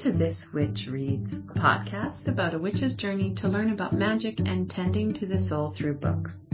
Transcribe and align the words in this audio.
to 0.00 0.12
This 0.12 0.50
Witch 0.54 0.86
Reads, 0.86 1.34
a 1.34 1.58
podcast 1.58 2.26
about 2.26 2.54
a 2.54 2.58
witch's 2.58 2.94
journey 2.94 3.34
to 3.34 3.48
learn 3.48 3.70
about 3.70 3.92
magic 3.92 4.40
and 4.40 4.70
tending 4.70 5.12
to 5.12 5.26
the 5.26 5.38
soul 5.38 5.74
through 5.76 5.98
books. 5.98 6.46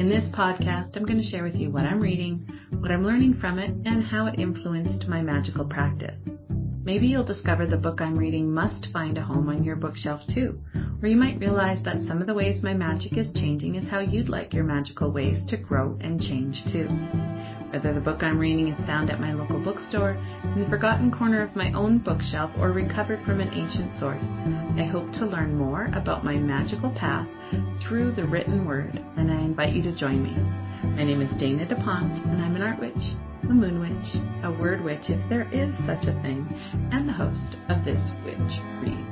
In 0.00 0.08
this 0.08 0.26
podcast, 0.26 0.96
I'm 0.96 1.04
going 1.04 1.16
to 1.16 1.22
share 1.22 1.44
with 1.44 1.54
you 1.54 1.70
what 1.70 1.84
I'm 1.84 2.00
reading, 2.00 2.48
what 2.80 2.90
I'm 2.90 3.04
learning 3.04 3.34
from 3.34 3.60
it, 3.60 3.70
and 3.86 4.02
how 4.02 4.26
it 4.26 4.40
influenced 4.40 5.06
my 5.06 5.22
magical 5.22 5.64
practice. 5.64 6.30
Maybe 6.82 7.06
you'll 7.06 7.22
discover 7.22 7.64
the 7.64 7.76
book 7.76 8.00
I'm 8.00 8.18
reading 8.18 8.52
must 8.52 8.90
find 8.90 9.16
a 9.18 9.22
home 9.22 9.48
on 9.50 9.62
your 9.62 9.76
bookshelf 9.76 10.26
too, 10.26 10.60
or 11.00 11.08
you 11.08 11.16
might 11.16 11.38
realize 11.38 11.84
that 11.84 12.00
some 12.00 12.20
of 12.20 12.26
the 12.26 12.34
ways 12.34 12.64
my 12.64 12.74
magic 12.74 13.16
is 13.16 13.32
changing 13.32 13.76
is 13.76 13.86
how 13.86 14.00
you'd 14.00 14.28
like 14.28 14.52
your 14.52 14.64
magical 14.64 15.12
ways 15.12 15.44
to 15.44 15.56
grow 15.56 15.96
and 16.00 16.20
change 16.20 16.64
too. 16.64 16.88
Whether 17.70 17.92
the 17.92 18.00
book 18.00 18.24
I'm 18.24 18.40
reading 18.40 18.66
is 18.66 18.84
found 18.84 19.10
at 19.10 19.20
my 19.20 19.32
local 19.32 19.60
bookstore, 19.60 20.16
in 20.42 20.60
the 20.60 20.68
forgotten 20.68 21.12
corner 21.12 21.40
of 21.40 21.54
my 21.54 21.70
own 21.70 21.98
bookshelf, 21.98 22.50
or 22.58 22.72
recovered 22.72 23.24
from 23.24 23.40
an 23.40 23.54
ancient 23.54 23.92
source, 23.92 24.38
I 24.76 24.82
hope 24.82 25.12
to 25.12 25.26
learn 25.26 25.56
more 25.56 25.88
about 25.94 26.24
my 26.24 26.34
magical 26.34 26.90
path 26.90 27.28
through 27.80 28.10
the 28.12 28.26
written 28.26 28.64
word, 28.64 29.00
and 29.16 29.30
I 29.30 29.36
invite 29.36 29.72
you 29.72 29.82
to 29.82 29.92
join 29.92 30.20
me. 30.20 30.36
My 30.96 31.04
name 31.04 31.22
is 31.22 31.30
Dana 31.36 31.64
DaPonte, 31.64 32.24
and 32.24 32.42
I'm 32.42 32.56
an 32.56 32.62
art 32.62 32.80
witch, 32.80 33.14
a 33.44 33.52
moon 33.52 33.78
witch, 33.78 34.16
a 34.42 34.50
word 34.50 34.82
witch 34.82 35.08
if 35.08 35.20
there 35.28 35.48
is 35.52 35.72
such 35.84 36.06
a 36.06 36.22
thing, 36.22 36.52
and 36.90 37.08
the 37.08 37.12
host 37.12 37.56
of 37.68 37.84
This 37.84 38.14
Witch 38.24 38.58
Reads. 38.80 39.09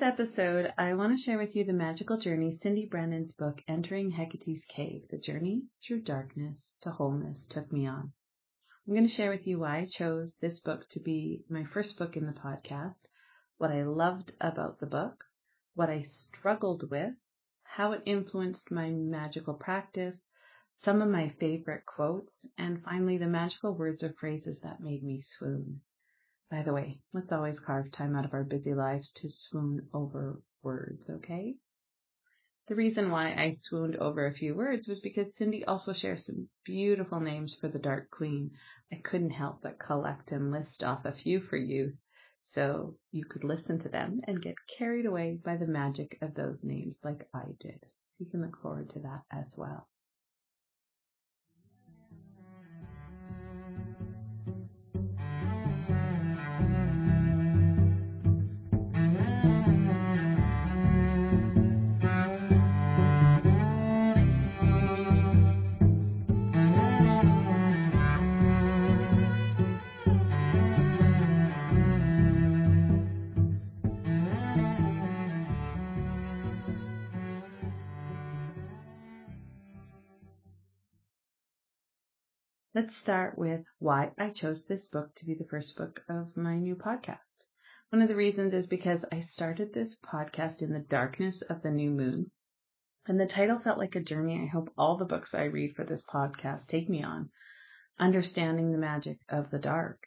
This 0.00 0.08
episode, 0.08 0.72
I 0.78 0.94
want 0.94 1.14
to 1.14 1.22
share 1.22 1.36
with 1.36 1.54
you 1.54 1.62
the 1.62 1.74
magical 1.74 2.16
journey 2.16 2.52
Cyndi 2.52 2.88
Brannen's 2.88 3.34
book, 3.34 3.60
Entering 3.68 4.10
Hekate's 4.10 4.64
Cave 4.64 5.06
The 5.10 5.18
Journey 5.18 5.64
Through 5.82 6.00
Darkness 6.04 6.78
to 6.80 6.90
Wholeness, 6.90 7.44
took 7.44 7.70
me 7.70 7.86
on. 7.86 8.10
I'm 8.88 8.94
going 8.94 9.06
to 9.06 9.12
share 9.12 9.28
with 9.28 9.46
you 9.46 9.58
why 9.58 9.80
I 9.80 9.84
chose 9.84 10.38
this 10.38 10.60
book 10.60 10.88
to 10.92 11.00
be 11.00 11.44
my 11.50 11.64
first 11.64 11.98
book 11.98 12.16
in 12.16 12.24
the 12.24 12.32
podcast, 12.32 13.04
what 13.58 13.72
I 13.72 13.82
loved 13.82 14.32
about 14.40 14.80
the 14.80 14.86
book, 14.86 15.22
what 15.74 15.90
I 15.90 16.00
struggled 16.00 16.90
with, 16.90 17.12
how 17.62 17.92
it 17.92 18.02
influenced 18.06 18.70
my 18.70 18.88
magical 18.88 19.52
practice, 19.52 20.26
some 20.72 21.02
of 21.02 21.10
my 21.10 21.28
favorite 21.28 21.84
quotes, 21.84 22.48
and 22.56 22.82
finally 22.82 23.18
the 23.18 23.26
magical 23.26 23.74
words 23.74 24.02
or 24.02 24.14
phrases 24.14 24.62
that 24.62 24.80
made 24.80 25.02
me 25.02 25.20
swoon. 25.20 25.82
By 26.50 26.62
the 26.62 26.72
way, 26.72 27.00
let's 27.12 27.30
always 27.30 27.60
carve 27.60 27.92
time 27.92 28.16
out 28.16 28.24
of 28.24 28.34
our 28.34 28.42
busy 28.42 28.74
lives 28.74 29.10
to 29.10 29.30
swoon 29.30 29.88
over 29.94 30.42
words, 30.62 31.08
okay? 31.08 31.56
The 32.66 32.74
reason 32.74 33.10
why 33.10 33.34
I 33.34 33.52
swooned 33.52 33.96
over 33.96 34.26
a 34.26 34.34
few 34.34 34.54
words 34.54 34.88
was 34.88 35.00
because 35.00 35.36
Cyndi 35.36 35.62
also 35.66 35.92
shares 35.92 36.26
some 36.26 36.48
beautiful 36.64 37.20
names 37.20 37.54
for 37.54 37.68
the 37.68 37.78
Dark 37.78 38.10
Queen. 38.10 38.50
I 38.92 38.96
couldn't 38.96 39.30
help 39.30 39.62
but 39.62 39.78
collect 39.78 40.32
and 40.32 40.50
list 40.50 40.82
off 40.82 41.04
a 41.04 41.12
few 41.12 41.40
for 41.40 41.56
you 41.56 41.96
so 42.40 42.96
you 43.12 43.24
could 43.24 43.44
listen 43.44 43.78
to 43.80 43.88
them 43.88 44.20
and 44.24 44.42
get 44.42 44.56
carried 44.76 45.06
away 45.06 45.36
by 45.36 45.56
the 45.56 45.66
magic 45.66 46.18
of 46.20 46.34
those 46.34 46.64
names 46.64 47.04
like 47.04 47.28
I 47.32 47.44
did. 47.58 47.86
So 48.08 48.24
you 48.24 48.30
can 48.30 48.42
look 48.42 48.60
forward 48.60 48.90
to 48.90 49.00
that 49.00 49.22
as 49.30 49.56
well. 49.56 49.88
Let's 82.80 82.96
start 82.96 83.36
with 83.36 83.66
why 83.78 84.12
I 84.16 84.30
chose 84.30 84.64
this 84.64 84.88
book 84.88 85.14
to 85.16 85.26
be 85.26 85.34
the 85.34 85.44
first 85.44 85.76
book 85.76 86.02
of 86.08 86.34
my 86.34 86.56
new 86.56 86.76
podcast. 86.76 87.42
One 87.90 88.00
of 88.00 88.08
the 88.08 88.16
reasons 88.16 88.54
is 88.54 88.66
because 88.66 89.04
I 89.12 89.20
started 89.20 89.74
this 89.74 90.00
podcast 90.00 90.62
in 90.62 90.72
the 90.72 90.78
darkness 90.78 91.42
of 91.42 91.60
the 91.60 91.70
new 91.70 91.90
moon. 91.90 92.30
And 93.06 93.20
the 93.20 93.26
title 93.26 93.58
felt 93.58 93.76
like 93.76 93.96
a 93.96 94.00
journey 94.00 94.40
I 94.42 94.46
hope 94.46 94.72
all 94.78 94.96
the 94.96 95.04
books 95.04 95.34
I 95.34 95.44
read 95.44 95.76
for 95.76 95.84
this 95.84 96.06
podcast 96.06 96.68
take 96.68 96.88
me 96.88 97.02
on, 97.02 97.28
understanding 97.98 98.72
the 98.72 98.78
magic 98.78 99.18
of 99.28 99.50
the 99.50 99.58
dark. 99.58 100.02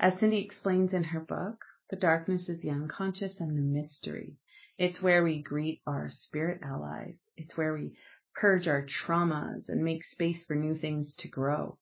As 0.00 0.20
Cyndi 0.20 0.44
explains 0.44 0.94
in 0.94 1.04
her 1.04 1.20
book, 1.20 1.64
the 1.88 1.94
darkness 1.94 2.48
is 2.48 2.60
the 2.60 2.70
unconscious 2.70 3.40
and 3.40 3.56
the 3.56 3.62
mystery. 3.62 4.38
It's 4.76 5.00
where 5.00 5.22
we 5.22 5.40
greet 5.40 5.82
our 5.86 6.08
spirit 6.08 6.62
allies. 6.64 7.30
It's 7.36 7.56
where 7.56 7.74
we 7.74 7.96
purge 8.34 8.66
our 8.66 8.82
traumas 8.82 9.68
and 9.68 9.84
make 9.84 10.02
space 10.02 10.44
for 10.44 10.56
new 10.56 10.74
things 10.74 11.14
to 11.14 11.28
grow. 11.28 11.78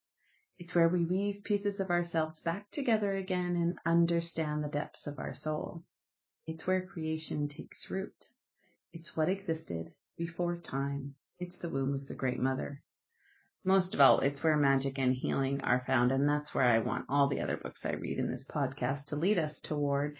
It's 0.59 0.75
where 0.75 0.89
we 0.89 1.05
weave 1.05 1.45
pieces 1.45 1.81
of 1.81 1.91
ourselves 1.91 2.41
back 2.41 2.71
together 2.71 3.15
again 3.15 3.57
and 3.57 3.79
understand 3.85 4.65
the 4.65 4.69
depths 4.69 5.07
of 5.07 5.19
our 5.19 5.35
soul. 5.35 5.85
It's 6.47 6.67
where 6.67 6.87
creation 6.87 7.49
takes 7.49 7.91
root. 7.91 8.15
It's 8.93 9.15
what 9.15 9.29
existed 9.29 9.93
before 10.17 10.57
time. 10.57 11.15
It's 11.39 11.59
the 11.59 11.69
womb 11.69 11.95
of 11.95 12.07
the 12.07 12.15
Great 12.15 12.39
Mother. 12.39 12.83
Most 13.65 13.95
of 13.95 14.01
all, 14.01 14.21
it's 14.21 14.43
where 14.43 14.57
magic 14.57 14.99
and 14.99 15.13
healing 15.13 15.61
are 15.61 15.85
found, 15.87 16.11
and 16.11 16.27
that's 16.27 16.55
where 16.55 16.65
I 16.65 16.79
want 16.79 17.07
all 17.11 17.29
the 17.29 17.41
other 17.41 17.59
books 17.59 17.85
I 17.85 17.93
read 17.93 18.19
in 18.19 18.31
this 18.31 18.47
podcast 18.47 19.07
to 19.07 19.17
lead 19.17 19.39
us 19.39 19.61
toward. 19.61 20.17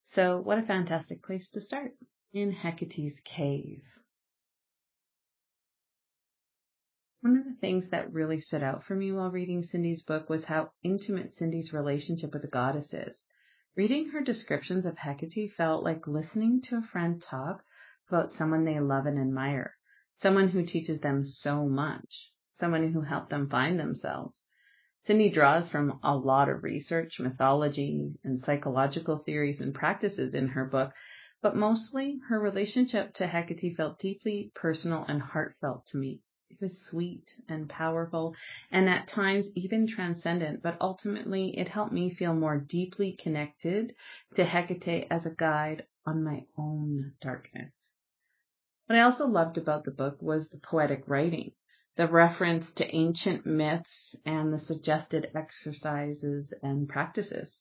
So, 0.00 0.40
what 0.40 0.58
a 0.58 0.62
fantastic 0.62 1.22
place 1.22 1.50
to 1.50 1.60
start 1.60 1.92
in 2.32 2.52
Hekate's 2.52 3.20
cave. 3.20 3.82
One 7.26 7.38
of 7.38 7.44
the 7.44 7.54
things 7.54 7.88
that 7.88 8.12
really 8.12 8.38
stood 8.38 8.62
out 8.62 8.84
for 8.84 8.94
me 8.94 9.10
while 9.10 9.32
reading 9.32 9.60
Cyndi's 9.60 10.04
book 10.04 10.30
was 10.30 10.44
how 10.44 10.70
intimate 10.84 11.26
Cyndi's 11.26 11.72
relationship 11.72 12.32
with 12.32 12.42
the 12.42 12.46
goddess 12.46 12.94
is. 12.94 13.26
Reading 13.74 14.10
her 14.10 14.20
descriptions 14.20 14.86
of 14.86 14.94
Hekate 14.96 15.50
felt 15.50 15.82
like 15.82 16.06
listening 16.06 16.60
to 16.60 16.76
a 16.76 16.82
friend 16.82 17.20
talk 17.20 17.64
about 18.06 18.30
someone 18.30 18.64
they 18.64 18.78
love 18.78 19.06
and 19.06 19.18
admire, 19.18 19.74
someone 20.12 20.46
who 20.46 20.62
teaches 20.62 21.00
them 21.00 21.24
so 21.24 21.68
much, 21.68 22.32
someone 22.50 22.92
who 22.92 23.00
helped 23.00 23.30
them 23.30 23.50
find 23.50 23.76
themselves. 23.76 24.44
Cyndi 25.00 25.32
draws 25.32 25.68
from 25.68 25.98
a 26.04 26.16
lot 26.16 26.48
of 26.48 26.62
research, 26.62 27.18
mythology, 27.18 28.14
and 28.22 28.38
psychological 28.38 29.16
theories 29.16 29.60
and 29.60 29.74
practices 29.74 30.36
in 30.36 30.46
her 30.46 30.64
book, 30.64 30.92
but 31.42 31.56
mostly 31.56 32.20
her 32.28 32.38
relationship 32.38 33.14
to 33.14 33.26
Hekate 33.26 33.74
felt 33.74 33.98
deeply 33.98 34.52
personal 34.54 35.04
and 35.08 35.20
heartfelt 35.20 35.86
to 35.86 35.98
me. 35.98 36.20
It 36.48 36.60
was 36.60 36.80
sweet 36.80 37.40
and 37.48 37.68
powerful 37.68 38.36
and 38.70 38.88
at 38.88 39.08
times 39.08 39.54
even 39.56 39.88
transcendent, 39.88 40.62
but 40.62 40.76
ultimately 40.80 41.58
it 41.58 41.68
helped 41.68 41.92
me 41.92 42.14
feel 42.14 42.34
more 42.34 42.56
deeply 42.56 43.14
connected 43.14 43.96
to 44.36 44.44
Hekate 44.44 45.08
as 45.10 45.26
a 45.26 45.34
guide 45.34 45.86
on 46.06 46.22
my 46.22 46.46
own 46.56 47.14
darkness. 47.20 47.92
What 48.86 48.96
I 48.96 49.02
also 49.02 49.26
loved 49.26 49.58
about 49.58 49.82
the 49.82 49.90
book 49.90 50.22
was 50.22 50.48
the 50.48 50.58
poetic 50.58 51.08
writing, 51.08 51.52
the 51.96 52.06
reference 52.06 52.72
to 52.74 52.94
ancient 52.94 53.44
myths 53.44 54.14
and 54.24 54.52
the 54.52 54.58
suggested 54.58 55.32
exercises 55.34 56.54
and 56.62 56.88
practices. 56.88 57.60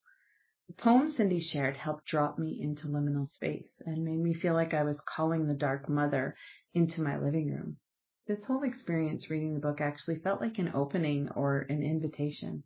The 0.67 0.73
poem 0.73 1.07
Cyndi 1.07 1.41
shared 1.41 1.75
helped 1.75 2.05
drop 2.05 2.37
me 2.37 2.61
into 2.61 2.87
liminal 2.87 3.25
space 3.27 3.81
and 3.83 4.05
made 4.05 4.19
me 4.19 4.35
feel 4.35 4.53
like 4.53 4.75
I 4.75 4.83
was 4.83 5.01
calling 5.01 5.47
the 5.47 5.55
Dark 5.55 5.89
Mother 5.89 6.35
into 6.73 7.01
my 7.01 7.17
living 7.17 7.51
room. 7.51 7.77
This 8.27 8.45
whole 8.45 8.63
experience 8.63 9.29
reading 9.29 9.53
the 9.53 9.59
book 9.59 9.81
actually 9.81 10.15
felt 10.15 10.41
like 10.41 10.57
an 10.57 10.71
opening 10.73 11.29
or 11.35 11.59
an 11.59 11.83
invitation. 11.83 12.63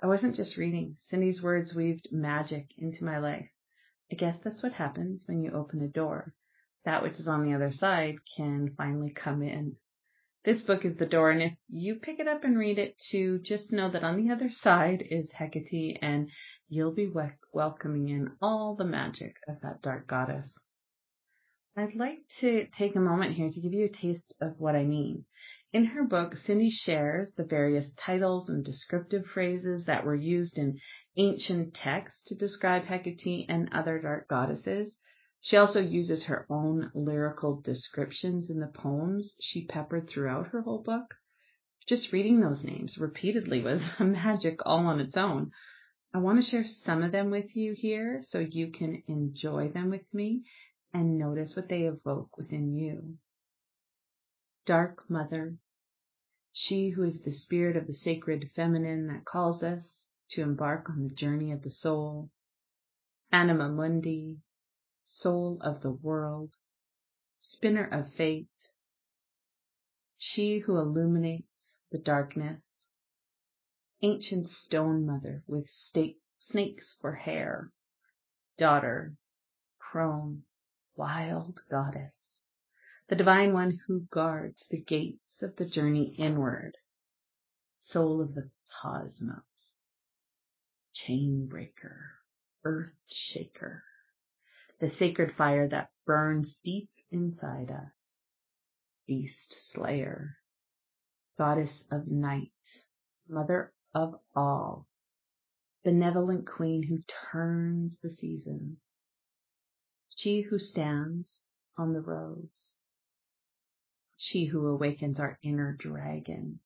I 0.00 0.06
wasn't 0.06 0.36
just 0.36 0.56
reading. 0.56 0.96
Cyndi's 1.00 1.42
words 1.42 1.74
weaved 1.74 2.08
magic 2.10 2.68
into 2.78 3.04
my 3.04 3.18
life. 3.18 3.50
I 4.10 4.14
guess 4.14 4.38
that's 4.38 4.62
what 4.62 4.72
happens 4.72 5.28
when 5.28 5.42
you 5.42 5.50
open 5.50 5.82
a 5.82 5.88
door. 5.88 6.32
That 6.86 7.02
which 7.02 7.20
is 7.20 7.28
on 7.28 7.44
the 7.44 7.52
other 7.52 7.70
side 7.70 8.16
can 8.36 8.74
finally 8.74 9.10
come 9.10 9.42
in. 9.42 9.76
This 10.44 10.62
book 10.62 10.86
is 10.86 10.96
the 10.96 11.04
door, 11.04 11.30
and 11.30 11.42
if 11.42 11.58
you 11.68 11.96
pick 11.96 12.18
it 12.18 12.26
up 12.26 12.44
and 12.44 12.58
read 12.58 12.78
it 12.78 12.96
too, 12.96 13.38
just 13.40 13.70
know 13.70 13.90
that 13.90 14.04
on 14.04 14.16
the 14.16 14.32
other 14.32 14.48
side 14.48 15.02
is 15.02 15.30
Hekate, 15.30 15.98
and 16.00 16.30
you'll 16.70 16.94
be 16.94 17.12
welcoming 17.52 18.08
in 18.08 18.32
all 18.40 18.76
the 18.76 18.84
magic 18.86 19.36
of 19.46 19.60
that 19.60 19.82
dark 19.82 20.06
goddess. 20.06 20.66
I'd 21.74 21.94
like 21.94 22.28
to 22.40 22.66
take 22.66 22.96
a 22.96 23.00
moment 23.00 23.34
here 23.34 23.48
to 23.48 23.60
give 23.60 23.72
you 23.72 23.86
a 23.86 23.88
taste 23.88 24.34
of 24.42 24.60
what 24.60 24.76
I 24.76 24.84
mean. 24.84 25.24
In 25.72 25.86
her 25.86 26.04
book, 26.04 26.34
Cyndi 26.34 26.70
shares 26.70 27.34
the 27.34 27.46
various 27.46 27.94
titles 27.94 28.50
and 28.50 28.62
descriptive 28.62 29.26
phrases 29.26 29.86
that 29.86 30.04
were 30.04 30.14
used 30.14 30.58
in 30.58 30.78
ancient 31.16 31.72
texts 31.72 32.24
to 32.24 32.34
describe 32.34 32.84
Hekate 32.84 33.46
and 33.48 33.72
other 33.72 33.98
dark 33.98 34.28
goddesses. 34.28 34.98
She 35.40 35.56
also 35.56 35.80
uses 35.80 36.24
her 36.24 36.44
own 36.50 36.90
lyrical 36.94 37.62
descriptions 37.62 38.50
in 38.50 38.60
the 38.60 38.66
poems 38.66 39.38
she 39.40 39.64
peppered 39.64 40.10
throughout 40.10 40.48
her 40.48 40.60
whole 40.60 40.82
book. 40.82 41.14
Just 41.86 42.12
reading 42.12 42.40
those 42.40 42.66
names 42.66 42.98
repeatedly 42.98 43.62
was 43.62 43.88
magic 43.98 44.60
all 44.66 44.86
on 44.86 45.00
its 45.00 45.16
own. 45.16 45.52
I 46.12 46.18
want 46.18 46.38
to 46.38 46.46
share 46.46 46.64
some 46.64 47.02
of 47.02 47.12
them 47.12 47.30
with 47.30 47.56
you 47.56 47.72
here 47.72 48.20
so 48.20 48.40
you 48.40 48.70
can 48.72 49.02
enjoy 49.06 49.70
them 49.70 49.88
with 49.88 50.04
me 50.12 50.44
and 50.92 51.18
notice 51.18 51.56
what 51.56 51.68
they 51.68 51.84
evoke 51.84 52.36
within 52.36 52.74
you. 52.74 53.18
Dark 54.64 55.08
Mother, 55.08 55.56
she 56.52 56.90
who 56.90 57.02
is 57.02 57.22
the 57.22 57.32
spirit 57.32 57.76
of 57.76 57.86
the 57.86 57.94
sacred 57.94 58.50
feminine 58.54 59.06
that 59.08 59.24
calls 59.24 59.62
us 59.62 60.06
to 60.28 60.42
embark 60.42 60.90
on 60.90 61.02
the 61.02 61.14
journey 61.14 61.52
of 61.52 61.62
the 61.62 61.70
soul. 61.70 62.30
Anima 63.32 63.68
Mundi, 63.68 64.38
soul 65.02 65.58
of 65.62 65.80
the 65.80 65.90
world, 65.90 66.54
spinner 67.38 67.84
of 67.84 68.12
fate, 68.12 68.72
she 70.16 70.58
who 70.58 70.78
illuminates 70.78 71.82
the 71.90 71.98
darkness, 71.98 72.84
ancient 74.02 74.46
stone 74.46 75.04
mother 75.04 75.42
with 75.46 75.68
snakes 76.36 76.92
for 77.00 77.12
hair, 77.12 77.72
daughter, 78.56 79.16
crone, 79.78 80.44
wild 80.96 81.60
goddess, 81.70 82.42
the 83.08 83.16
divine 83.16 83.52
one 83.52 83.80
who 83.86 84.00
guards 84.10 84.68
the 84.68 84.80
gates 84.80 85.42
of 85.42 85.56
the 85.56 85.66
journey 85.66 86.14
inward, 86.18 86.76
soul 87.78 88.20
of 88.20 88.34
the 88.34 88.50
cosmos, 88.80 89.88
chain 90.92 91.46
breaker, 91.46 92.12
earth 92.64 92.96
shaker, 93.10 93.82
the 94.80 94.88
sacred 94.88 95.34
fire 95.34 95.68
that 95.68 95.90
burns 96.04 96.56
deep 96.56 96.90
inside 97.10 97.70
us 97.70 98.22
beast 99.06 99.52
slayer, 99.52 100.36
goddess 101.36 101.86
of 101.90 102.06
night, 102.06 102.84
mother 103.28 103.72
of 103.94 104.14
all, 104.34 104.86
benevolent 105.84 106.46
queen 106.46 106.82
who 106.82 106.98
turns 107.30 108.00
the 108.00 108.10
seasons, 108.10 109.02
she 110.22 110.40
who 110.42 110.56
stands 110.56 111.50
on 111.76 111.92
the 111.92 112.00
roads, 112.00 112.76
she 114.16 114.44
who 114.44 114.68
awakens 114.68 115.18
our 115.18 115.36
inner 115.42 115.72
dragon, 115.72 116.60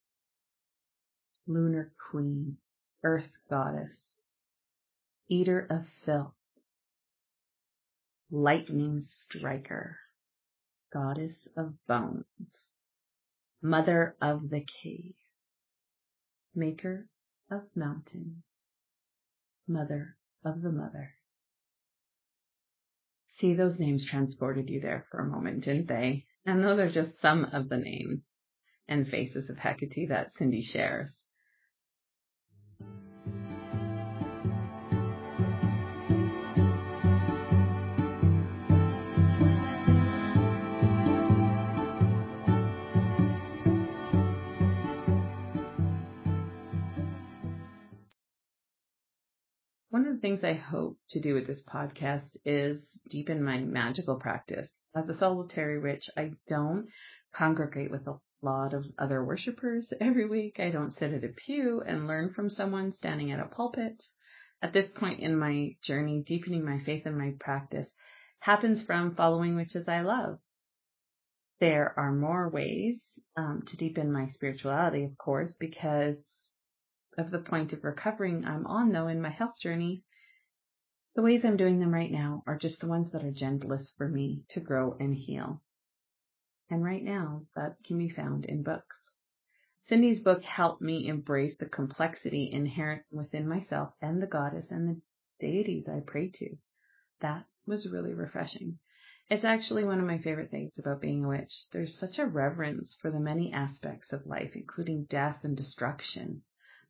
lunar 1.47 1.91
queen, 2.11 2.59
earth 3.03 3.39
goddess, 3.49 4.27
eater 5.29 5.67
of 5.71 5.89
filth, 5.89 6.37
lightning 8.31 9.01
striker, 9.01 10.01
goddess 10.93 11.49
of 11.57 11.75
bones, 11.87 12.79
mother 13.63 14.15
of 14.21 14.51
the 14.51 14.61
cave, 14.61 15.17
maker 16.55 17.09
of 17.51 17.63
mountains, 17.75 18.69
mother 19.67 20.15
of 20.45 20.61
the 20.61 20.73
mother. 20.73 21.15
See, 23.39 23.53
those 23.53 23.79
names 23.79 24.07
transported 24.07 24.71
you 24.71 24.81
there 24.81 25.05
for 25.11 25.21
a 25.21 25.29
moment, 25.29 25.65
didn't 25.65 25.89
they? 25.89 26.25
And 26.47 26.65
those 26.65 26.79
are 26.79 26.89
just 26.89 27.19
some 27.19 27.45
of 27.45 27.69
the 27.69 27.77
names 27.77 28.43
and 28.89 29.07
faces 29.07 29.51
of 29.51 29.59
Hekate 29.59 30.09
that 30.09 30.29
Cyndi 30.29 30.65
shares. 30.65 31.26
Things 50.27 50.43
I 50.43 50.55
hope 50.55 50.99
to 51.11 51.21
do 51.21 51.35
with 51.35 51.47
this 51.47 51.65
podcast 51.65 52.39
is 52.45 53.01
deepen 53.09 53.45
my 53.45 53.59
magical 53.59 54.17
practice. 54.17 54.85
As 54.93 55.09
a 55.09 55.15
solitary 55.15 55.79
witch, 55.79 56.11
I 56.17 56.33
don't 56.49 56.89
congregate 57.33 57.93
with 57.93 58.09
a 58.09 58.19
lot 58.43 58.75
of 58.75 58.85
other 58.99 59.25
worshippers 59.25 59.93
every 60.01 60.29
week. 60.29 60.59
I 60.59 60.71
don't 60.71 60.91
sit 60.91 61.13
at 61.13 61.23
a 61.23 61.29
pew 61.29 61.81
and 61.81 62.09
learn 62.09 62.35
from 62.35 62.51
someone 62.51 62.91
standing 62.91 63.31
at 63.31 63.39
a 63.39 63.45
pulpit. 63.45 64.03
At 64.61 64.73
this 64.73 64.91
point 64.91 65.21
in 65.21 65.39
my 65.39 65.77
journey, 65.81 66.25
deepening 66.27 66.65
my 66.65 66.81
faith 66.81 67.07
and 67.07 67.17
my 67.17 67.35
practice 67.39 67.95
happens 68.41 68.83
from 68.83 69.15
following 69.15 69.55
witches 69.55 69.87
I 69.87 70.01
love. 70.01 70.41
There 71.61 71.97
are 71.97 72.11
more 72.11 72.49
ways 72.49 73.17
um, 73.37 73.63
to 73.67 73.77
deepen 73.77 74.11
my 74.11 74.27
spirituality, 74.27 75.05
of 75.05 75.17
course, 75.17 75.55
because 75.55 76.57
of 77.17 77.31
the 77.31 77.39
point 77.39 77.73
of 77.73 77.85
recovering 77.85 78.45
I'm 78.45 78.67
on 78.67 78.91
though 78.91 79.07
in 79.07 79.23
my 79.23 79.31
health 79.31 79.61
journey, 79.61 80.03
the 81.17 81.23
ways 81.23 81.47
I'm 81.47 81.57
doing 81.57 81.81
them 81.81 81.95
right 81.95 82.13
now 82.13 82.43
are 82.47 82.59
just 82.59 82.83
the 82.83 82.89
ones 82.89 83.13
that 83.13 83.25
are 83.25 83.31
gentlest 83.31 83.97
for 83.97 84.07
me 84.07 84.45
to 84.51 84.61
grow 84.61 84.99
and 85.01 85.15
heal. 85.15 85.63
And 86.69 86.85
right 86.85 87.03
now 87.03 87.47
that 87.55 87.83
can 87.85 87.97
be 87.97 88.11
found 88.11 88.45
in 88.45 88.63
books. 88.63 89.17
Cyndi's 89.81 90.21
book 90.21 90.43
helped 90.43 90.83
me 90.83 91.09
embrace 91.09 91.57
the 91.57 91.71
complexity 91.71 92.51
inherent 92.53 93.03
within 93.11 93.49
myself 93.49 93.95
and 94.03 94.21
the 94.21 94.27
goddess 94.27 94.71
and 94.71 94.89
the 94.89 95.01
deities 95.41 95.89
I 95.89 96.01
pray 96.01 96.29
to. 96.35 96.59
That 97.21 97.47
was 97.67 97.91
really 97.91 98.13
refreshing. 98.13 98.79
It's 99.31 99.45
actually 99.45 99.85
one 99.85 100.01
of 100.01 100.07
my 100.07 100.19
favorite 100.19 100.51
things 100.51 100.79
about 100.79 101.01
being 101.01 101.25
a 101.25 101.29
witch. 101.29 101.67
There's 101.71 101.99
such 101.99 102.19
a 102.19 102.27
reverence 102.27 102.95
for 102.95 103.11
the 103.11 103.21
many 103.21 103.55
aspects 103.55 104.13
of 104.13 104.27
life, 104.27 104.55
including 104.55 105.05
death 105.05 105.45
and 105.45 105.57
destruction, 105.57 106.43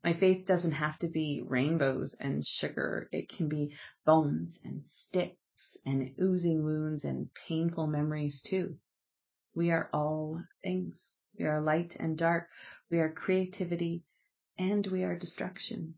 my 0.06 0.12
faith 0.12 0.46
doesn't 0.46 0.70
have 0.70 0.96
to 0.96 1.08
be 1.08 1.42
rainbows 1.44 2.14
and 2.14 2.46
sugar. 2.46 3.08
It 3.10 3.28
can 3.28 3.48
be 3.48 3.74
bones 4.04 4.60
and 4.62 4.86
sticks 4.88 5.76
and 5.84 6.14
oozing 6.22 6.62
wounds 6.62 7.04
and 7.04 7.28
painful 7.48 7.88
memories 7.88 8.40
too. 8.40 8.76
We 9.52 9.72
are 9.72 9.90
all 9.92 10.40
things. 10.62 11.20
We 11.36 11.46
are 11.46 11.60
light 11.60 11.96
and 11.98 12.16
dark. 12.16 12.48
We 12.88 13.00
are 13.00 13.10
creativity 13.10 14.04
and 14.56 14.86
we 14.86 15.02
are 15.02 15.18
destruction. 15.18 15.94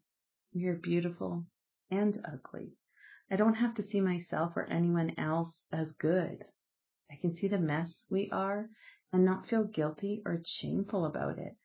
We 0.54 0.64
are 0.69 0.76
beautiful 0.76 1.44
and 1.90 2.16
ugly. 2.25 2.72
I 3.31 3.37
don't 3.37 3.56
have 3.56 3.75
to 3.75 3.82
see 3.82 4.00
myself 4.00 4.56
or 4.56 4.64
anyone 4.64 5.19
else 5.19 5.69
as 5.70 5.93
good. 5.93 6.46
I 7.12 7.16
can 7.16 7.34
see 7.34 7.49
the 7.49 7.58
mess 7.58 8.06
we 8.09 8.30
are 8.30 8.71
and 9.12 9.26
not 9.26 9.47
feel 9.47 9.64
guilty 9.64 10.23
or 10.25 10.40
shameful 10.47 11.04
about 11.04 11.38
it 11.38 11.59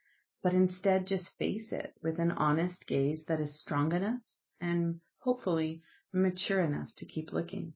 but 0.44 0.54
instead 0.54 1.08
just 1.08 1.38
face 1.38 1.72
it 1.72 1.96
with 2.02 2.20
an 2.20 2.32
honest 2.32 2.86
gaze 2.86 3.26
that 3.26 3.40
is 3.40 3.58
strong 3.58 3.94
enough 3.94 4.20
and 4.60 5.00
hopefully 5.20 5.82
mature 6.12 6.60
enough 6.60 6.94
to 6.96 7.06
keep 7.06 7.32
looking. 7.32 7.74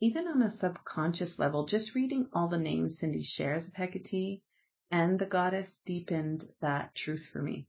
Even 0.00 0.26
on 0.26 0.42
a 0.42 0.50
subconscious 0.50 1.38
level, 1.38 1.66
just 1.66 1.94
reading 1.94 2.26
all 2.32 2.48
the 2.48 2.58
names 2.58 2.98
Cyndi 2.98 3.24
shares 3.24 3.68
of 3.68 3.74
Hekate 3.74 4.42
and 4.90 5.18
the 5.18 5.26
goddess 5.26 5.80
deepened 5.80 6.44
that 6.60 6.94
truth 6.94 7.26
for 7.26 7.42
me. 7.42 7.68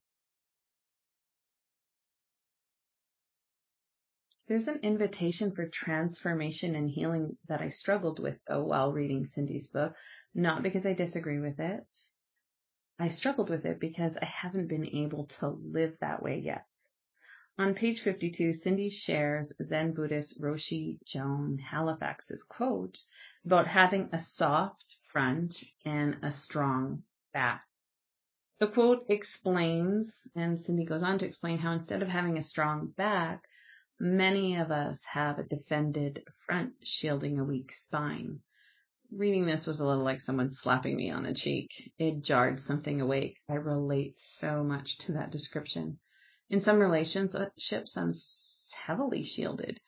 There's 4.48 4.68
an 4.68 4.80
invitation 4.80 5.52
for 5.52 5.68
transformation 5.68 6.75
and 6.75 6.90
healing 6.90 7.38
that 7.48 7.62
I 7.62 7.70
struggled 7.70 8.20
with 8.20 8.40
though 8.48 8.63
while 8.63 8.94
reading 8.94 9.25
Cyndi's 9.25 9.68
book, 9.68 9.94
not 10.34 10.63
because 10.63 10.86
I 10.86 10.94
disagree 10.94 11.40
with 11.40 11.60
it, 11.60 11.96
I 13.00 13.07
struggled 13.07 13.50
with 13.50 13.65
it 13.65 13.79
because 13.79 14.17
I 14.17 14.25
haven't 14.25 14.67
been 14.67 14.85
able 14.85 15.25
to 15.25 15.47
live 15.47 15.97
that 16.00 16.21
way 16.21 16.39
yet. 16.39 16.67
On 17.57 17.73
page 17.73 18.01
52, 18.01 18.50
Cyndi 18.50 18.91
shares 18.91 19.53
Zen 19.63 19.93
Buddhist 19.93 20.39
Roshi 20.39 21.00
Joan 21.03 21.57
Halifax's 21.57 22.43
quote 22.43 23.00
about 23.45 23.67
having 23.67 24.09
a 24.12 24.19
soft 24.19 24.85
front 25.12 25.63
and 25.83 26.17
a 26.21 26.31
strong 26.31 27.03
back. 27.33 27.65
The 28.59 28.67
quote 28.67 29.05
explains, 29.09 30.27
and 30.35 30.55
Cyndi 30.57 30.85
goes 30.85 31.03
on 31.03 31.17
to 31.19 31.25
explain 31.25 31.57
how 31.57 31.73
instead 31.73 32.03
of 32.03 32.07
having 32.07 32.38
a 32.38 32.43
strong 32.43 32.88
back, 32.89 33.43
many 34.00 34.55
of 34.57 34.71
us 34.71 35.03
have 35.05 35.39
a 35.39 35.43
defended 35.43 36.23
front 36.45 36.75
shielding 36.88 37.39
a 37.39 37.43
weak 37.43 37.71
spine 37.71 38.41
reading 39.15 39.46
this 39.46 39.67
was 39.67 39.79
a 39.79 39.88
little 39.88 40.03
like 40.03 40.22
someone 40.22 40.50
slapping 40.50 40.96
me 40.96 41.12
on 41.12 41.24
the 41.24 41.34
cheek. 41.34 41.91
It 42.00 42.24
jarred 42.24 42.60
something 42.60 43.00
awake. 43.00 43.38
I 43.48 43.53
relate 43.53 44.15
so 44.15 44.63
much 44.63 44.98
to 45.00 45.13
that 45.13 45.32
description. 45.32 46.00
In 46.50 46.62
some 46.62 46.79
relationships, 46.79 47.96
I'm 47.96 48.12
heavily 48.86 49.24
shielded 49.24 49.79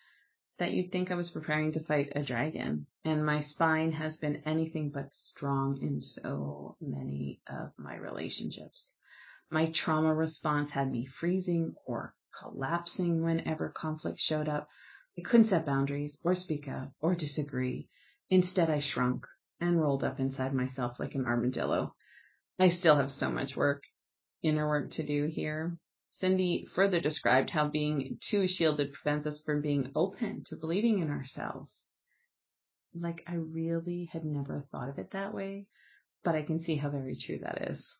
that 0.57 0.71
you'd 0.71 0.91
think 0.91 1.11
I 1.11 1.15
was 1.15 1.31
preparing 1.31 1.71
to 1.73 1.83
fight 1.83 2.13
a 2.15 2.23
dragon, 2.23 2.87
and 3.03 3.25
my 3.25 3.39
spine 3.41 3.91
has 3.93 4.17
been 4.17 4.43
anything 4.45 4.89
but 4.89 5.13
strong 5.13 5.79
in 5.81 5.99
so 6.01 6.77
many 6.79 7.41
of 7.47 7.71
my 7.77 7.95
relationships. 7.95 8.95
My 9.49 9.71
trauma 9.71 10.13
response 10.13 10.71
had 10.71 10.89
me 10.89 11.05
freezing 11.05 11.75
or 11.85 12.13
collapsing 12.39 13.21
whenever 13.23 13.69
conflict 13.69 14.19
showed 14.19 14.47
up. 14.47 14.69
I 15.17 15.21
couldn't 15.21 15.45
set 15.45 15.65
boundaries 15.65 16.21
or 16.23 16.35
speak 16.35 16.67
up 16.67 16.91
or 16.99 17.15
disagree. 17.15 17.89
Instead, 18.29 18.69
I 18.69 18.79
shrunk 18.79 19.27
and 19.59 19.79
rolled 19.79 20.03
up 20.03 20.19
inside 20.19 20.53
myself 20.53 20.99
like 20.99 21.15
an 21.15 21.25
armadillo. 21.25 21.95
I 22.59 22.69
still 22.69 22.95
have 22.95 23.11
so 23.11 23.29
much 23.29 23.55
work 23.55 23.83
inner 24.41 24.67
work 24.67 24.91
to 24.91 25.03
do 25.03 25.25
here. 25.25 25.77
Cyndi 26.09 26.67
further 26.69 27.01
described 27.01 27.49
how 27.49 27.67
being 27.67 28.17
too 28.21 28.47
shielded 28.47 28.93
prevents 28.93 29.25
us 29.25 29.43
from 29.43 29.61
being 29.61 29.91
open 29.95 30.43
to 30.45 30.55
believing 30.55 30.99
in 30.99 31.09
ourselves. 31.09 31.87
Like, 32.93 33.23
I 33.27 33.35
really 33.35 34.09
had 34.11 34.23
never 34.23 34.65
thought 34.71 34.89
of 34.89 34.99
it 34.99 35.11
that 35.11 35.33
way, 35.33 35.67
but 36.23 36.35
I 36.35 36.43
can 36.43 36.59
see 36.59 36.75
how 36.75 36.89
very 36.89 37.15
true 37.15 37.39
that 37.39 37.69
is. 37.69 37.99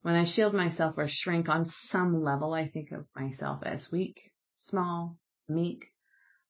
When 0.00 0.14
I 0.14 0.24
shield 0.24 0.54
myself 0.54 0.94
or 0.96 1.06
shrink 1.06 1.48
on 1.48 1.64
some 1.64 2.22
level, 2.22 2.54
I 2.54 2.68
think 2.68 2.92
of 2.92 3.06
myself 3.14 3.62
as 3.64 3.92
weak, 3.92 4.32
small, 4.56 5.18
meek. 5.48 5.92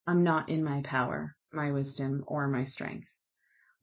I'm 0.07 0.23
not 0.23 0.49
in 0.49 0.63
my 0.63 0.81
power, 0.83 1.35
my 1.53 1.71
wisdom, 1.71 2.23
or 2.27 2.47
my 2.47 2.63
strength. 2.63 3.13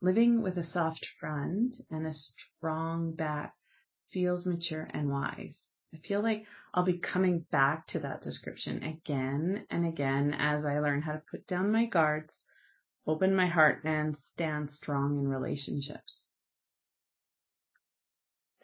Living 0.01 0.43
with 0.43 0.57
a 0.57 0.63
soft 0.63 1.07
front 1.21 1.75
and 1.91 2.07
a 2.07 2.13
strong 2.13 3.13
back 3.15 3.55
feels 4.09 4.47
mature 4.47 4.89
and 4.93 5.11
wise. 5.11 5.77
I 5.93 5.99
feel 5.99 6.23
like 6.23 6.47
I'll 6.73 6.85
be 6.85 6.99
coming 6.99 7.41
back 7.51 7.87
to 7.89 8.01
that 8.01 8.21
description 8.21 8.83
again 8.83 9.67
and 9.71 9.87
again 9.87 10.35
as 10.39 10.65
I 10.65 10.79
learn 10.79 11.03
how 11.03 11.13
to 11.13 11.23
put 11.31 11.47
down 11.47 11.73
my 11.73 11.87
guards, 11.87 12.47
open 13.07 13.35
my 13.35 13.47
heart, 13.47 13.83
and 13.85 14.17
stand 14.17 14.71
strong 14.71 15.19
in 15.19 15.29
relationships. 15.29 16.27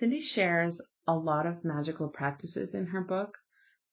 Cyndi 0.01 0.23
shares 0.23 0.83
a 1.07 1.15
lot 1.15 1.47
of 1.47 1.65
magical 1.65 2.09
practices 2.09 2.75
in 2.75 2.87
her 2.87 3.01
book, 3.01 3.39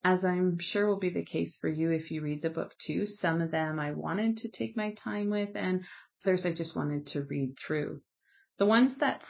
as 0.04 0.26
I'm 0.26 0.60
sure 0.60 0.86
will 0.86 1.00
be 1.00 1.12
the 1.12 1.24
case 1.24 1.56
for 1.56 1.70
you 1.70 1.92
if 1.92 2.12
you 2.12 2.22
read 2.22 2.42
the 2.42 2.50
book 2.50 2.76
too. 2.78 3.06
Some 3.06 3.42
of 3.42 3.52
them 3.52 3.80
I 3.80 3.92
wanted 3.92 4.38
to 4.38 4.50
take 4.50 4.76
my 4.76 4.92
time 4.94 5.30
with, 5.30 5.56
and 5.56 5.86
others 6.26 6.46
I 6.46 6.52
just 6.52 6.76
wanted 6.76 7.08
to 7.08 7.24
read 7.24 7.58
through. 7.58 8.02
The 8.58 8.66
ones 8.66 8.98
that 8.98 9.26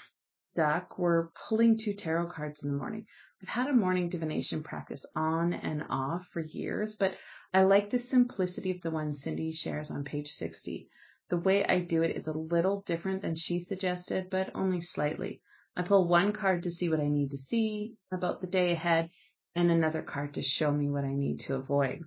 stuck 0.53 0.97
were 0.97 1.31
pulling 1.47 1.77
two 1.77 1.93
tarot 1.93 2.29
cards 2.29 2.63
in 2.63 2.71
the 2.71 2.77
morning. 2.77 3.05
I've 3.41 3.49
had 3.49 3.67
a 3.67 3.73
morning 3.73 4.09
divination 4.09 4.63
practice 4.63 5.05
on 5.15 5.53
and 5.53 5.83
off 5.89 6.27
for 6.31 6.41
years, 6.41 6.95
but 6.95 7.15
I 7.53 7.63
like 7.63 7.89
the 7.89 7.99
simplicity 7.99 8.71
of 8.71 8.81
the 8.81 8.89
one 8.89 9.11
Cyndi 9.11 9.53
shares 9.53 9.91
on 9.91 10.03
page 10.03 10.31
60. 10.31 10.89
The 11.29 11.37
way 11.37 11.65
I 11.65 11.81
do 11.81 12.01
it 12.01 12.15
is 12.15 12.27
a 12.27 12.37
little 12.37 12.81
different 12.81 13.21
than 13.21 13.35
she 13.35 13.59
suggested, 13.59 14.29
but 14.31 14.55
only 14.55 14.81
slightly. 14.81 15.41
I 15.75 15.83
pull 15.83 16.07
one 16.07 16.33
card 16.33 16.63
to 16.63 16.71
see 16.71 16.89
what 16.89 16.99
I 16.99 17.09
need 17.09 17.31
to 17.31 17.37
see 17.37 17.95
about 18.11 18.41
the 18.41 18.47
day 18.47 18.71
ahead 18.71 19.09
and 19.55 19.71
another 19.71 20.01
card 20.01 20.35
to 20.35 20.41
show 20.41 20.71
me 20.71 20.89
what 20.89 21.03
I 21.03 21.13
need 21.13 21.41
to 21.41 21.55
avoid. 21.55 22.03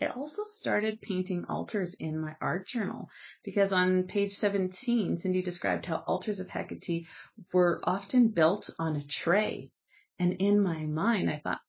I 0.00 0.06
also 0.06 0.42
started 0.42 1.00
painting 1.00 1.44
altars 1.48 1.94
in 1.94 2.18
my 2.18 2.36
art 2.40 2.66
journal 2.66 3.08
because 3.44 3.72
on 3.72 4.04
page 4.04 4.34
17, 4.34 5.16
Cyndi 5.16 5.44
described 5.44 5.86
how 5.86 6.02
altars 6.06 6.40
of 6.40 6.48
Hekate 6.48 7.06
were 7.52 7.80
often 7.84 8.28
built 8.28 8.70
on 8.78 8.96
a 8.96 9.04
tray. 9.04 9.70
And 10.18 10.34
in 10.34 10.60
my 10.60 10.84
mind, 10.84 11.30
I 11.30 11.38
thought, 11.38 11.60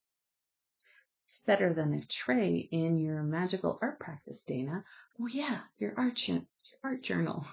it's 1.25 1.39
better 1.39 1.73
than 1.73 1.93
a 1.93 2.05
tray 2.05 2.67
in 2.71 2.99
your 2.99 3.23
magical 3.23 3.79
art 3.81 3.99
practice, 3.99 4.43
Dana. 4.43 4.83
Oh 5.19 5.27
yeah, 5.27 5.61
your 5.77 5.93
art, 5.97 6.27
your 6.27 6.41
art 6.83 7.01
journal. 7.01 7.45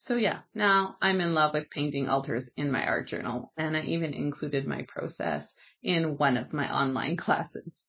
So 0.00 0.14
yeah, 0.14 0.42
now 0.54 0.96
I'm 1.02 1.20
in 1.20 1.34
love 1.34 1.54
with 1.54 1.70
painting 1.70 2.08
altars 2.08 2.52
in 2.56 2.70
my 2.70 2.86
art 2.86 3.08
journal, 3.08 3.52
and 3.56 3.76
I 3.76 3.82
even 3.82 4.14
included 4.14 4.64
my 4.64 4.82
process 4.82 5.56
in 5.82 6.16
one 6.16 6.36
of 6.36 6.52
my 6.52 6.72
online 6.72 7.16
classes. 7.24 7.88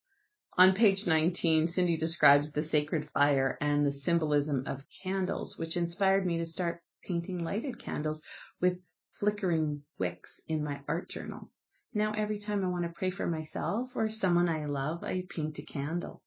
On 0.58 0.74
page 0.74 1.06
19, 1.06 1.66
Cyndi 1.66 2.00
describes 2.00 2.52
the 2.52 2.64
sacred 2.64 3.08
fire 3.12 3.60
and 3.62 3.86
the 3.86 3.92
symbolism 3.92 4.64
of 4.66 4.90
candles, 5.04 5.56
which 5.56 5.78
inspired 5.78 6.26
me 6.26 6.40
to 6.40 6.48
start 6.48 6.82
painting 7.04 7.44
lighted 7.44 7.78
candles 7.78 8.24
with 8.60 8.82
flickering 9.12 9.84
wicks 10.00 10.42
in 10.48 10.64
my 10.64 10.82
art 10.88 11.10
journal. 11.10 11.52
Now 11.94 12.14
every 12.14 12.40
time 12.40 12.66
I 12.66 12.70
want 12.70 12.86
to 12.86 12.90
pray 12.90 13.12
for 13.12 13.28
myself 13.28 13.96
or 13.96 14.10
someone 14.10 14.50
I 14.50 14.66
love, 14.66 15.04
I 15.04 15.26
paint 15.30 15.60
a 15.60 15.64
candle. 15.64 16.24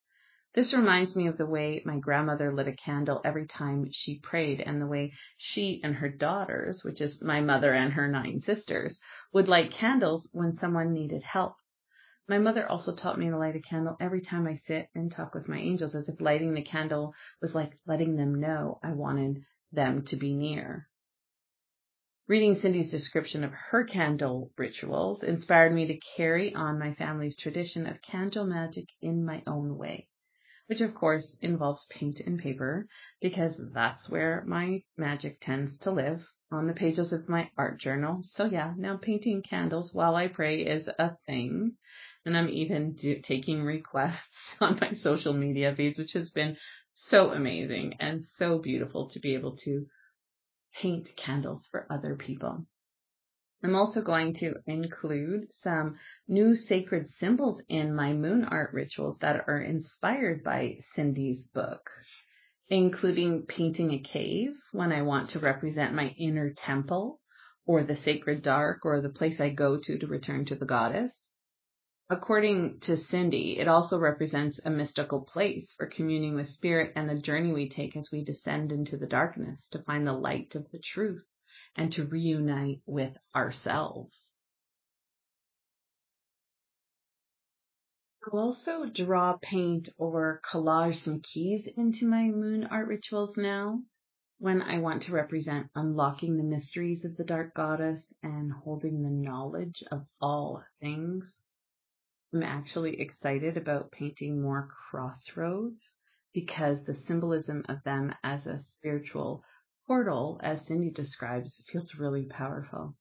This 0.54 0.74
reminds 0.74 1.16
me 1.16 1.28
of 1.28 1.38
the 1.38 1.46
way 1.46 1.80
my 1.86 1.98
grandmother 1.98 2.52
lit 2.52 2.68
a 2.68 2.74
candle 2.74 3.22
every 3.24 3.46
time 3.46 3.90
she 3.90 4.18
prayed 4.18 4.60
and 4.60 4.82
the 4.82 4.86
way 4.86 5.14
she 5.38 5.80
and 5.82 5.94
her 5.94 6.10
daughters, 6.10 6.84
which 6.84 7.00
is 7.00 7.22
my 7.22 7.40
mother 7.40 7.72
and 7.72 7.90
her 7.94 8.06
nine 8.06 8.38
sisters, 8.38 9.00
would 9.32 9.48
light 9.48 9.70
candles 9.70 10.28
when 10.34 10.52
someone 10.52 10.92
needed 10.92 11.22
help. 11.22 11.56
My 12.28 12.36
mother 12.36 12.68
also 12.68 12.94
taught 12.94 13.18
me 13.18 13.30
to 13.30 13.38
light 13.38 13.56
a 13.56 13.60
candle 13.60 13.96
every 13.98 14.20
time 14.20 14.46
I 14.46 14.56
sit 14.56 14.90
and 14.94 15.10
talk 15.10 15.34
with 15.34 15.48
my 15.48 15.56
angels, 15.56 15.94
as 15.94 16.10
if 16.10 16.20
lighting 16.20 16.52
the 16.52 16.60
candle 16.60 17.14
was 17.40 17.54
like 17.54 17.72
letting 17.86 18.16
them 18.16 18.38
know 18.38 18.78
I 18.82 18.92
wanted 18.92 19.46
them 19.72 20.04
to 20.04 20.16
be 20.16 20.34
near. 20.34 20.86
Reading 22.26 22.52
Cyndi's 22.52 22.90
description 22.90 23.42
of 23.42 23.52
her 23.52 23.84
candle 23.84 24.52
rituals 24.58 25.24
inspired 25.24 25.72
me 25.72 25.86
to 25.86 25.96
carry 26.14 26.54
on 26.54 26.78
my 26.78 26.92
family's 26.92 27.36
tradition 27.36 27.86
of 27.86 28.02
candle 28.02 28.44
magic 28.44 28.90
in 29.00 29.24
my 29.24 29.42
own 29.46 29.78
way 29.78 30.10
which 30.66 30.80
of 30.80 30.94
course 30.94 31.36
involves 31.42 31.86
paint 31.86 32.20
and 32.20 32.38
paper 32.38 32.86
because 33.20 33.60
that's 33.72 34.08
where 34.08 34.44
my 34.46 34.82
magic 34.96 35.38
tends 35.40 35.80
to 35.80 35.90
live 35.90 36.30
on 36.50 36.66
the 36.66 36.72
pages 36.72 37.12
of 37.12 37.28
my 37.28 37.50
art 37.56 37.78
journal. 37.78 38.22
So 38.22 38.44
yeah, 38.44 38.74
now 38.76 38.96
painting 38.96 39.42
candles 39.42 39.94
while 39.94 40.14
I 40.14 40.28
pray 40.28 40.64
is 40.66 40.88
a 40.88 41.16
thing. 41.26 41.76
And 42.24 42.36
I'm 42.36 42.48
even 42.50 42.92
do- 42.94 43.20
taking 43.20 43.62
requests 43.62 44.54
on 44.60 44.78
my 44.80 44.92
social 44.92 45.32
media 45.32 45.74
feeds, 45.74 45.98
which 45.98 46.12
has 46.12 46.30
been 46.30 46.56
so 46.92 47.32
amazing 47.32 47.94
and 48.00 48.22
so 48.22 48.58
beautiful 48.58 49.08
to 49.08 49.20
be 49.20 49.34
able 49.34 49.56
to 49.56 49.86
paint 50.74 51.12
candles 51.16 51.66
for 51.66 51.86
other 51.90 52.16
people. 52.16 52.66
I'm 53.64 53.76
also 53.76 54.02
going 54.02 54.32
to 54.34 54.56
include 54.66 55.54
some 55.54 55.96
new 56.26 56.56
sacred 56.56 57.08
symbols 57.08 57.62
in 57.68 57.94
my 57.94 58.12
moon 58.12 58.44
art 58.44 58.72
rituals 58.72 59.18
that 59.18 59.44
are 59.46 59.60
inspired 59.60 60.42
by 60.42 60.78
Cyndi's 60.80 61.46
book, 61.46 61.88
including 62.68 63.46
painting 63.46 63.92
a 63.92 64.00
cave 64.00 64.60
when 64.72 64.90
I 64.90 65.02
want 65.02 65.30
to 65.30 65.38
represent 65.38 65.94
my 65.94 66.08
inner 66.18 66.50
temple 66.50 67.20
or 67.64 67.84
the 67.84 67.94
sacred 67.94 68.42
dark 68.42 68.84
or 68.84 69.00
the 69.00 69.08
place 69.08 69.40
I 69.40 69.50
go 69.50 69.78
to 69.78 69.96
to 69.96 70.06
return 70.08 70.44
to 70.46 70.56
the 70.56 70.66
goddess. 70.66 71.30
According 72.10 72.80
to 72.80 72.96
Cyndi, 72.96 73.58
it 73.58 73.68
also 73.68 73.96
represents 74.00 74.58
a 74.64 74.70
mystical 74.70 75.20
place 75.20 75.72
for 75.72 75.86
communing 75.86 76.34
with 76.34 76.48
spirit 76.48 76.94
and 76.96 77.08
the 77.08 77.14
journey 77.14 77.52
we 77.52 77.68
take 77.68 77.96
as 77.96 78.10
we 78.10 78.24
descend 78.24 78.72
into 78.72 78.96
the 78.96 79.06
darkness 79.06 79.68
to 79.68 79.82
find 79.84 80.04
the 80.04 80.12
light 80.12 80.56
of 80.56 80.68
the 80.72 80.80
truth 80.80 81.24
and 81.76 81.92
to 81.92 82.06
reunite 82.06 82.82
with 82.86 83.16
ourselves. 83.34 84.36
I'll 88.24 88.38
also 88.38 88.86
draw, 88.86 89.36
paint, 89.42 89.88
or 89.98 90.40
collage 90.48 90.96
some 90.96 91.20
keys 91.20 91.66
into 91.66 92.06
my 92.06 92.28
moon 92.28 92.64
art 92.64 92.86
rituals 92.86 93.36
now 93.36 93.82
when 94.38 94.62
I 94.62 94.78
want 94.78 95.02
to 95.02 95.12
represent 95.12 95.70
unlocking 95.74 96.36
the 96.36 96.44
mysteries 96.44 97.04
of 97.04 97.16
the 97.16 97.24
dark 97.24 97.54
goddess 97.54 98.14
and 98.22 98.52
holding 98.52 99.02
the 99.02 99.10
knowledge 99.10 99.82
of 99.90 100.06
all 100.20 100.62
things. 100.80 101.48
I'm 102.32 102.42
actually 102.42 103.00
excited 103.00 103.56
about 103.56 103.92
painting 103.92 104.40
more 104.40 104.68
crossroads 104.68 106.00
because 106.32 106.84
the 106.84 106.94
symbolism 106.94 107.64
of 107.68 107.82
them 107.82 108.14
as 108.22 108.46
a 108.46 108.58
spiritual 108.58 109.44
portal, 109.86 110.40
as 110.42 110.68
Cyndi 110.68 110.92
describes, 110.92 111.64
feels 111.68 111.96
really 111.96 112.24
powerful. 112.24 112.96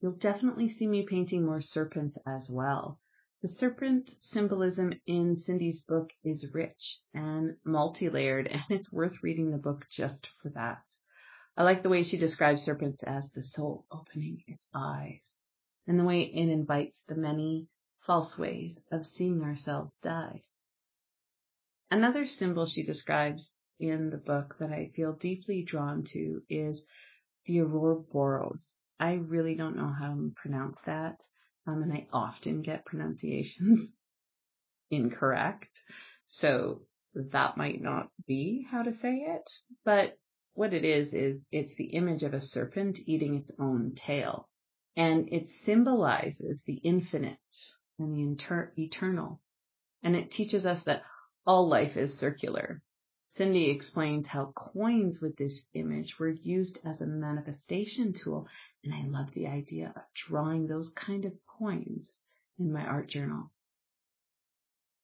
You'll 0.00 0.12
definitely 0.12 0.68
see 0.68 0.86
me 0.86 1.04
painting 1.04 1.44
more 1.44 1.60
serpents 1.60 2.18
as 2.26 2.50
well. 2.50 3.00
The 3.40 3.48
serpent 3.48 4.14
symbolism 4.22 4.92
in 5.06 5.34
Cyndi's 5.34 5.84
book 5.84 6.12
is 6.22 6.54
rich 6.54 7.00
and 7.14 7.56
multi-layered, 7.64 8.46
and 8.52 8.64
it's 8.70 8.92
worth 8.92 9.22
reading 9.22 9.50
the 9.50 9.58
book 9.58 9.86
just 9.90 10.28
for 10.28 10.50
that. 10.50 10.82
I 11.56 11.64
like 11.64 11.82
the 11.82 11.88
way 11.88 12.04
she 12.04 12.16
describes 12.16 12.62
serpents 12.62 13.02
as 13.02 13.32
the 13.32 13.42
soul 13.42 13.84
opening 13.90 14.44
its 14.46 14.68
eyes, 14.72 15.40
and 15.88 15.98
the 15.98 16.04
way 16.04 16.22
it 16.22 16.48
invites 16.48 17.02
the 17.02 17.16
many 17.16 17.68
false 17.98 18.38
ways 18.38 18.80
of 18.92 19.04
seeing 19.04 19.42
ourselves 19.42 19.98
die. 19.98 20.44
Another 21.90 22.24
symbol 22.24 22.66
she 22.66 22.84
describes 22.84 23.57
in 23.78 24.10
the 24.10 24.18
book 24.18 24.56
that 24.58 24.72
I 24.72 24.90
feel 24.94 25.12
deeply 25.12 25.62
drawn 25.62 26.04
to 26.04 26.42
is 26.48 26.86
the 27.44 27.60
Ouroboros. 27.62 28.80
I 29.00 29.14
really 29.14 29.54
don't 29.54 29.76
know 29.76 29.88
how 29.88 30.14
to 30.14 30.32
pronounce 30.36 30.82
that, 30.82 31.22
um, 31.66 31.82
and 31.82 31.92
I 31.92 32.06
often 32.12 32.62
get 32.62 32.84
pronunciations 32.84 33.96
incorrect. 34.90 35.82
So 36.26 36.82
that 37.14 37.56
might 37.56 37.80
not 37.80 38.10
be 38.26 38.66
how 38.70 38.82
to 38.82 38.92
say 38.92 39.26
it, 39.28 39.50
but 39.84 40.16
what 40.54 40.74
it 40.74 40.84
is, 40.84 41.14
is 41.14 41.46
it's 41.52 41.76
the 41.76 41.84
image 41.84 42.24
of 42.24 42.34
a 42.34 42.40
serpent 42.40 42.98
eating 43.06 43.36
its 43.36 43.52
own 43.60 43.92
tail. 43.94 44.48
And 44.96 45.32
it 45.32 45.48
symbolizes 45.48 46.64
the 46.64 46.74
infinite 46.74 47.38
and 47.98 48.12
the 48.12 48.22
inter- 48.22 48.72
eternal. 48.76 49.40
And 50.02 50.16
it 50.16 50.32
teaches 50.32 50.66
us 50.66 50.82
that 50.82 51.04
all 51.46 51.68
life 51.68 51.96
is 51.96 52.18
circular. 52.18 52.82
Cyndi 53.30 53.68
explains 53.68 54.26
how 54.26 54.52
coins 54.52 55.20
with 55.20 55.36
this 55.36 55.66
image 55.74 56.18
were 56.18 56.30
used 56.30 56.80
as 56.86 57.02
a 57.02 57.06
manifestation 57.06 58.14
tool, 58.14 58.48
and 58.82 58.94
I 58.94 59.02
love 59.02 59.32
the 59.32 59.48
idea 59.48 59.92
of 59.94 60.02
drawing 60.14 60.66
those 60.66 60.88
kind 60.88 61.26
of 61.26 61.38
coins 61.46 62.24
in 62.58 62.72
my 62.72 62.86
art 62.86 63.06
journal. 63.06 63.50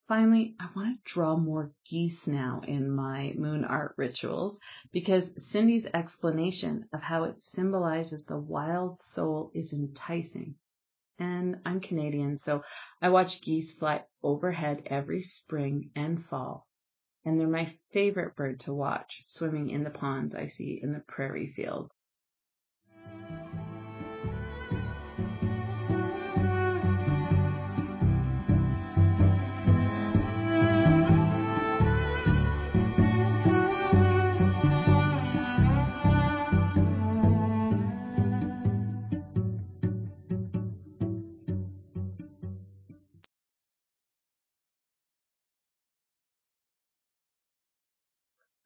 Finally, 0.09 0.57
I 0.59 0.71
want 0.75 0.97
to 0.97 1.13
draw 1.13 1.37
more 1.37 1.75
geese 1.85 2.27
now 2.27 2.63
in 2.67 2.91
my 2.91 3.35
moon 3.37 3.63
art 3.63 3.93
rituals 3.99 4.59
because 4.91 5.35
Cyndi's 5.35 5.85
explanation 5.85 6.89
of 6.95 7.03
how 7.03 7.25
it 7.25 7.43
symbolizes 7.43 8.25
the 8.25 8.39
wild 8.39 8.97
soul 8.97 9.51
is 9.53 9.75
enticing. 9.75 10.55
And 11.19 11.61
I'm 11.67 11.81
Canadian, 11.81 12.39
so 12.39 12.65
I 13.03 13.11
watch 13.11 13.43
geese 13.43 13.73
fly 13.73 14.07
overhead 14.23 14.85
every 14.87 15.21
spring 15.21 15.91
and 15.95 16.25
fall. 16.25 16.67
And 17.27 17.39
they're 17.39 17.49
my 17.49 17.67
favorite 17.91 18.37
bird 18.37 18.61
to 18.61 18.75
watch 18.75 19.23
swimming 19.27 19.71
in 19.71 19.85
the 19.85 19.91
ponds 19.91 20.35
I 20.35 20.47
see 20.47 20.81
in 20.83 20.93
the 20.93 21.01
prairie 21.01 21.53
fields. 21.55 22.14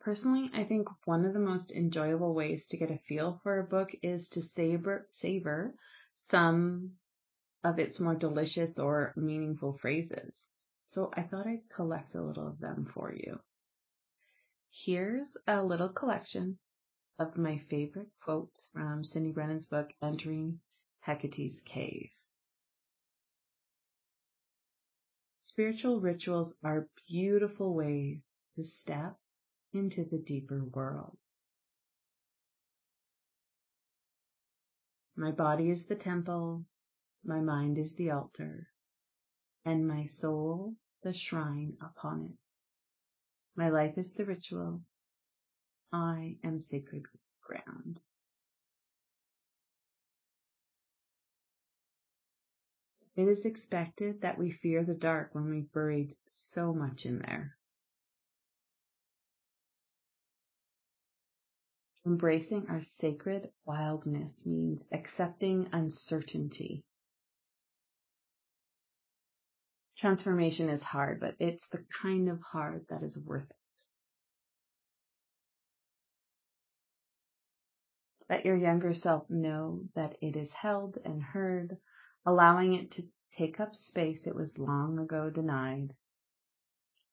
Personally, 0.09 0.49
I 0.55 0.65
think 0.65 0.89
one 1.05 1.27
of 1.27 1.35
the 1.35 1.39
most 1.39 1.71
enjoyable 1.71 2.33
ways 2.33 2.69
to 2.69 2.79
get 2.79 2.91
a 2.91 2.97
feel 2.97 3.41
for 3.43 3.59
a 3.59 3.63
book 3.63 3.95
is 4.01 4.31
to 4.31 4.41
savor, 4.41 5.05
savor 5.11 5.75
some 6.15 6.93
of 7.63 7.79
its 7.79 8.01
more 8.01 8.15
delicious 8.15 8.79
or 8.79 9.13
meaningful 9.17 9.75
phrases. 9.75 10.47
So 10.85 11.11
I 11.13 11.25
thought 11.25 11.47
I'd 11.47 11.69
collect 11.69 12.15
a 12.15 12.23
little 12.23 12.47
of 12.47 12.59
them 12.59 12.87
for 12.87 13.13
you. 13.13 13.39
Here's 14.71 15.37
a 15.47 15.63
little 15.63 15.91
collection 15.91 16.59
of 17.19 17.37
my 17.37 17.59
favorite 17.59 18.09
quotes 18.23 18.71
from 18.73 19.03
Cyndi 19.03 19.35
Brannen's 19.35 19.67
book, 19.67 19.91
Entering 20.01 20.59
Hekate's 21.07 21.61
Cave. 21.61 22.09
Spiritual 25.41 26.01
rituals 26.01 26.57
are 26.65 26.89
beautiful 27.07 27.75
ways 27.75 28.35
to 28.57 28.65
step 28.65 29.15
into 29.73 30.05
the 30.05 30.19
deeper 30.19 30.65
world. 30.65 31.19
My 35.17 35.33
body 35.33 35.71
is 35.71 35.87
the 35.87 35.97
temple, 35.97 36.65
my 37.25 37.41
mind 37.41 37.79
is 37.79 37.97
the 37.97 38.13
altar, 38.13 38.69
and 39.65 39.87
my 39.87 40.05
soul 40.05 40.77
the 41.03 41.13
shrine 41.13 41.77
upon 41.81 42.25
it. 42.25 42.53
My 43.57 43.71
life 43.71 43.99
is 43.99 44.15
the 44.15 44.25
ritual. 44.25 44.83
I 45.93 46.37
am 46.45 46.61
sacred 46.61 47.03
ground. 47.43 48.01
It 53.17 53.27
is 53.27 53.47
expected 53.47 54.21
that 54.21 54.39
we 54.39 54.53
fear 54.53 54.85
the 54.85 54.95
dark 54.95 55.35
when 55.35 55.51
we've 55.51 55.73
buried 55.73 56.13
so 56.31 56.73
much 56.73 57.05
in 57.05 57.19
there. 57.19 57.58
Embracing 62.09 62.67
our 62.71 62.81
sacred 62.81 63.53
wildness 63.67 64.47
means 64.47 64.83
accepting 64.91 65.69
uncertainty. 65.75 66.83
Transformation 69.99 70.71
is 70.71 70.83
hard, 70.83 71.21
but 71.21 71.37
it's 71.39 71.69
the 71.69 71.85
kind 72.01 72.31
of 72.31 72.41
hard 72.41 72.87
that 72.89 73.03
is 73.03 73.23
worth 73.23 73.51
it. 73.51 73.81
Let 78.31 78.47
your 78.47 78.57
younger 78.57 78.95
self 78.95 79.29
know 79.29 79.83
that 79.95 80.17
it 80.23 80.35
is 80.35 80.55
held 80.55 80.97
and 81.05 81.23
heard, 81.23 81.77
allowing 82.25 82.73
it 82.73 82.93
to 82.93 83.03
take 83.29 83.61
up 83.61 83.77
space 83.77 84.27
it 84.27 84.35
was 84.35 84.59
long 84.59 84.99
ago 84.99 85.29
denied. 85.29 85.95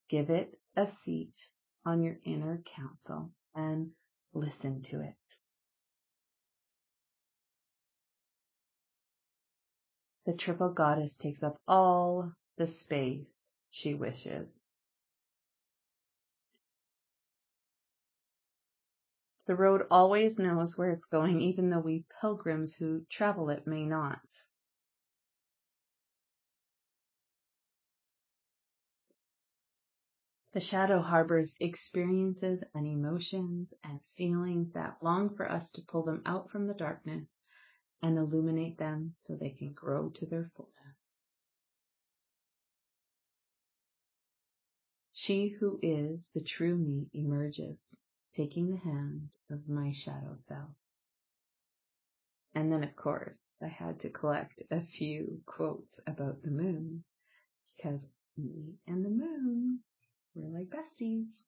Give 0.07 0.29
it 0.29 0.57
a 0.77 0.87
seat 0.87 1.51
on 1.83 2.01
your 2.01 2.17
inner 2.23 2.63
council 2.77 3.33
and 3.53 3.91
listen 4.35 4.81
to 4.83 5.01
it. 5.01 5.15
The 10.25 10.33
triple 10.33 10.69
goddess 10.69 11.17
takes 11.17 11.43
up 11.43 11.57
all 11.67 12.31
the 12.57 12.67
space 12.67 13.51
she 13.69 13.93
wishes. 13.93 14.67
The 19.47 19.55
road 19.55 19.83
always 19.91 20.39
knows 20.39 20.75
where 20.77 20.89
it's 20.89 21.05
going, 21.05 21.41
even 21.41 21.69
though 21.69 21.79
we 21.79 22.05
pilgrims 22.19 22.73
who 22.73 23.05
travel 23.09 23.51
it 23.51 23.67
may 23.67 23.85
not. 23.85 24.19
The 30.55 30.61
shadow 30.61 31.01
harbors 31.01 31.57
experiences 31.59 32.63
and 32.73 32.87
emotions 32.87 33.73
and 33.83 33.99
feelings 34.13 34.71
that 34.71 35.03
long 35.03 35.35
for 35.35 35.51
us 35.51 35.73
to 35.73 35.81
pull 35.81 36.03
them 36.03 36.21
out 36.25 36.49
from 36.49 36.65
the 36.65 36.73
darkness 36.73 37.43
and 38.01 38.17
illuminate 38.17 38.77
them 38.77 39.11
so 39.15 39.35
they 39.35 39.49
can 39.49 39.73
grow 39.73 40.11
to 40.11 40.25
their 40.25 40.49
fullness. 40.55 41.19
She 45.11 45.49
who 45.49 45.77
is 45.81 46.31
the 46.31 46.41
true 46.41 46.77
me 46.77 47.09
emerges, 47.11 47.97
taking 48.31 48.69
the 48.69 48.77
hand 48.77 49.37
of 49.49 49.67
my 49.67 49.91
shadow 49.91 50.35
self. 50.35 50.73
And 52.53 52.71
then, 52.71 52.85
of 52.85 52.95
course, 52.95 53.57
I 53.61 53.67
had 53.67 53.99
to 53.99 54.09
collect 54.09 54.63
a 54.71 54.79
few 54.79 55.43
quotes 55.45 55.99
about 56.07 56.43
the 56.43 56.51
moon 56.51 57.03
because 57.75 58.09
me 58.37 58.77
and 58.87 59.03
the 59.03 59.09
moon 59.09 59.83
we're 60.35 60.59
like 60.59 60.69
besties. 60.69 61.45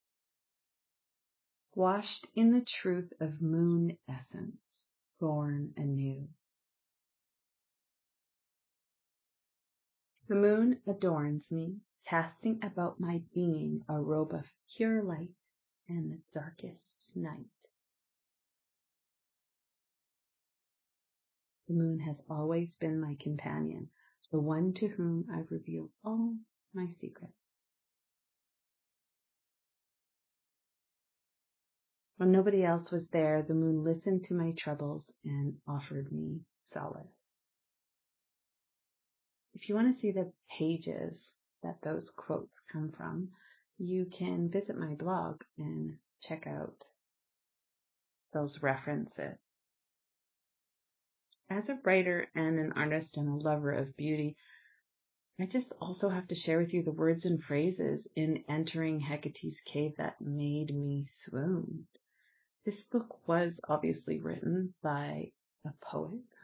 Washed 1.76 2.28
in 2.36 2.52
the 2.52 2.62
truth 2.62 3.14
of 3.20 3.42
moon 3.42 3.98
essence, 4.10 4.92
born 5.20 5.74
anew. 5.78 6.28
The 10.28 10.36
moon 10.36 10.82
adorns 10.88 11.52
me, 11.52 11.78
casting 12.06 12.64
about 12.64 13.00
my 13.00 13.22
being 13.34 13.84
a 13.88 14.02
robe 14.02 14.34
of 14.34 14.46
pure 14.76 15.04
light 15.04 15.36
in 15.88 16.10
the 16.10 16.40
darkest 16.40 17.14
night. 17.16 17.46
The 21.68 21.76
moon 21.76 22.00
has 22.00 22.24
always 22.30 22.78
been 22.78 23.00
my 23.00 23.16
companion, 23.20 23.90
the 24.32 24.40
one 24.40 24.74
to 24.74 24.88
whom 24.88 25.28
I 25.32 25.44
reveal 25.50 25.92
all 26.04 26.36
my 26.74 26.88
secrets. 26.90 27.47
When 32.18 32.32
nobody 32.32 32.64
else 32.64 32.92
was 32.92 33.12
there, 33.12 33.44
the 33.44 33.54
moon 33.54 33.84
listened 33.84 34.24
to 34.24 34.34
my 34.34 34.52
troubles 34.54 35.14
and 35.24 35.60
offered 35.68 36.12
me 36.12 36.42
solace. 36.62 37.32
If 39.54 39.70
you 39.70 39.76
want 39.76 39.94
to 39.94 40.00
see 40.00 40.12
the 40.12 40.34
pages 40.50 41.38
that 41.62 41.84
those 41.84 42.10
quotes 42.10 42.60
come 42.72 42.92
from, 42.92 43.30
you 43.78 44.06
can 44.06 44.50
visit 44.50 44.80
my 44.80 44.96
blog 44.96 45.44
and 45.60 46.00
check 46.20 46.48
out 46.48 46.84
those 48.34 48.64
references. 48.64 49.38
As 51.52 51.70
a 51.70 51.80
writer 51.84 52.28
and 52.34 52.58
an 52.58 52.72
artist 52.72 53.18
and 53.18 53.30
a 53.30 53.36
lover 53.36 53.72
of 53.74 53.96
beauty, 53.96 54.38
I 55.40 55.46
just 55.46 55.72
also 55.80 56.10
have 56.10 56.28
to 56.30 56.36
share 56.36 56.58
with 56.58 56.74
you 56.74 56.82
the 56.82 56.92
words 56.92 57.26
and 57.26 57.44
phrases 57.44 58.12
in 58.16 58.44
entering 58.50 59.00
Hekate's 59.00 59.62
cave 59.62 59.98
that 59.98 60.20
made 60.20 60.76
me 60.76 61.06
swoon. 61.06 61.86
This 62.68 62.84
book 62.84 63.26
was 63.26 63.62
obviously 63.70 64.20
written 64.20 64.74
by 64.84 65.32
a 65.64 65.72
poet. 65.80 66.36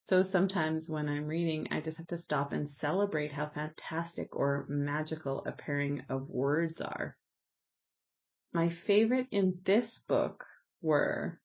So 0.00 0.22
sometimes 0.22 0.88
when 0.88 1.06
I'm 1.06 1.26
reading, 1.26 1.68
I 1.70 1.82
just 1.82 1.98
have 1.98 2.06
to 2.06 2.16
stop 2.16 2.54
and 2.54 2.66
celebrate 2.66 3.30
how 3.30 3.50
fantastic 3.50 4.34
or 4.34 4.64
magical 4.70 5.44
a 5.44 5.52
pairing 5.52 6.00
of 6.08 6.30
words 6.30 6.80
are. 6.80 7.18
My 8.54 8.70
favorite 8.70 9.26
in 9.32 9.60
this 9.64 9.98
book 9.98 10.46
were 10.80 11.38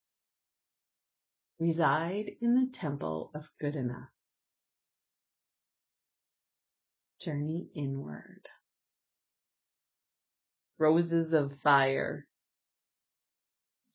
reside 1.59 2.38
in 2.39 2.55
the 2.55 2.71
temple 2.71 3.31
of 3.35 3.49
good 3.59 3.75
enough, 3.75 4.13
journey 7.19 7.69
inward, 7.75 8.47
roses 10.77 11.33
of 11.33 11.53
fire, 11.57 12.25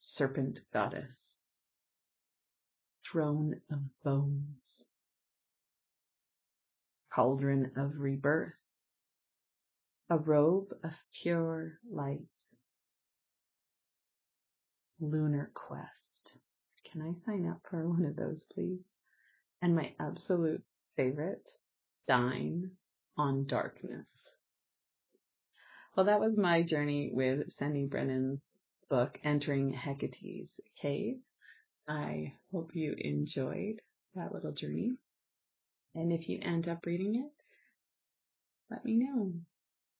serpent 0.07 0.61
goddess, 0.71 1.41
throne 3.11 3.59
of 3.71 3.79
bones, 4.03 4.87
cauldron 7.11 7.73
of 7.77 7.99
rebirth, 7.99 8.53
a 10.11 10.19
robe 10.19 10.69
of 10.85 10.91
pure 11.23 11.79
light, 11.91 12.19
lunar 15.01 15.51
quest. 15.55 16.37
Can 16.93 17.01
I 17.01 17.15
sign 17.15 17.47
up 17.47 17.63
for 17.71 17.89
one 17.89 18.05
of 18.05 18.15
those, 18.15 18.45
please? 18.53 18.95
And 19.63 19.75
my 19.75 19.95
absolute 19.99 20.63
favorite, 20.97 21.49
dine 22.07 22.73
on 23.17 23.47
darkness. 23.47 24.37
Well, 25.97 26.07
that 26.07 26.21
was 26.21 26.37
my 26.37 26.63
journey 26.63 27.11
with 27.11 27.51
Sandy 27.51 27.87
Brannen's 27.87 28.55
book, 28.89 29.19
Entering 29.25 29.73
Hekate's 29.73 30.61
Cave. 30.81 31.21
I 31.89 32.35
hope 32.53 32.75
you 32.75 32.95
enjoyed 32.97 33.81
that 34.15 34.33
little 34.33 34.53
journey. 34.53 34.97
And 35.95 36.13
if 36.13 36.29
you 36.29 36.39
end 36.41 36.69
up 36.69 36.87
reading 36.87 37.15
it, 37.17 37.33
let 38.71 38.85
me 38.85 38.97
know. 38.97 39.33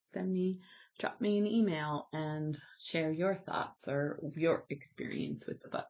Send 0.03 0.31
me, 0.31 0.59
drop 0.99 1.19
me 1.21 1.37
an 1.37 1.47
email 1.47 2.07
and 2.13 2.55
share 2.79 3.11
your 3.11 3.35
thoughts 3.35 3.87
or 3.87 4.19
your 4.35 4.65
experience 4.69 5.47
with 5.47 5.61
the 5.61 5.69
book. 5.69 5.87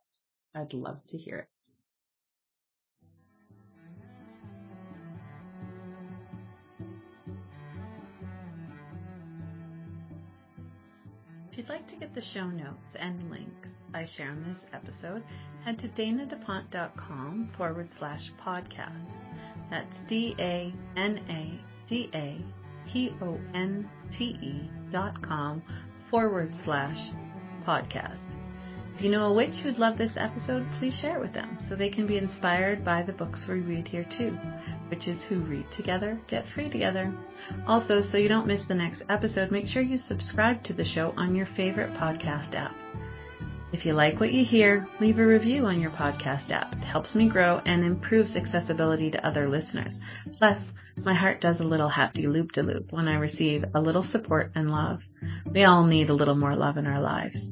I'd 0.53 0.73
love 0.73 1.05
to 1.07 1.17
hear 1.17 1.37
it. 1.39 1.54
If 11.55 11.59
you'd 11.59 11.69
like 11.69 11.87
to 11.87 11.95
get 11.95 12.13
the 12.13 12.19
show 12.19 12.47
notes 12.47 12.95
and 12.95 13.31
links 13.31 13.69
I 13.93 14.03
share 14.03 14.29
in 14.29 14.43
this 14.43 14.65
episode, 14.73 15.23
head 15.63 15.79
to 15.79 15.87
danadaponte.com 15.87 17.51
forward 17.55 17.89
slash 17.89 18.33
podcast. 18.33 19.23
That's 19.69 19.99
D 19.99 20.35
A 20.37 20.73
N 20.97 21.21
A 21.29 21.57
D 21.87 22.09
A 22.13 22.41
P 22.85 23.13
O 23.21 23.39
N 23.53 23.89
T 24.11 24.37
E 24.41 24.69
dot 24.91 25.21
com 25.21 25.63
forward 26.09 26.53
slash 26.53 27.11
podcast. 27.65 28.35
If 28.95 29.01
you 29.01 29.11
know 29.11 29.25
a 29.25 29.33
witch 29.33 29.59
who'd 29.59 29.77
love 29.77 29.97
this 29.97 30.15
episode, 30.15 30.65
please 30.79 30.97
share 30.97 31.17
it 31.17 31.19
with 31.19 31.33
them 31.33 31.59
so 31.59 31.75
they 31.75 31.89
can 31.89 32.07
be 32.07 32.17
inspired 32.17 32.85
by 32.85 33.03
the 33.03 33.11
books 33.11 33.45
we 33.45 33.59
read 33.59 33.89
here 33.89 34.05
too. 34.05 34.37
Witches 34.89 35.21
who 35.21 35.41
read 35.41 35.69
together 35.69 36.17
get 36.27 36.47
free 36.47 36.69
together. 36.69 37.13
Also, 37.67 37.99
so 37.99 38.17
you 38.17 38.29
don't 38.29 38.47
miss 38.47 38.63
the 38.63 38.73
next 38.73 39.03
episode, 39.09 39.51
make 39.51 39.67
sure 39.67 39.81
you 39.81 39.97
subscribe 39.97 40.63
to 40.63 40.71
the 40.71 40.85
show 40.85 41.13
on 41.17 41.35
your 41.35 41.45
favorite 41.45 41.93
podcast 41.95 42.55
app. 42.55 42.73
If 43.73 43.85
you 43.85 43.91
like 43.91 44.21
what 44.21 44.31
you 44.31 44.45
hear, 44.45 44.87
leave 45.01 45.19
a 45.19 45.27
review 45.27 45.65
on 45.65 45.81
your 45.81 45.91
podcast 45.91 46.51
app. 46.51 46.71
It 46.71 46.85
helps 46.85 47.15
me 47.15 47.27
grow 47.27 47.61
and 47.65 47.83
improves 47.83 48.37
accessibility 48.37 49.11
to 49.11 49.27
other 49.27 49.49
listeners. 49.49 49.99
Plus, 50.37 50.71
my 50.95 51.13
heart 51.13 51.41
does 51.41 51.59
a 51.59 51.67
little 51.67 51.89
happy 51.89 52.27
loop 52.27 52.53
de 52.53 52.63
loop 52.63 52.93
when 52.93 53.09
I 53.09 53.15
receive 53.15 53.65
a 53.75 53.81
little 53.81 54.03
support 54.03 54.53
and 54.55 54.71
love. 54.71 55.01
We 55.51 55.65
all 55.65 55.83
need 55.83 56.09
a 56.09 56.13
little 56.13 56.35
more 56.35 56.55
love 56.55 56.77
in 56.77 56.87
our 56.87 57.01
lives. 57.01 57.51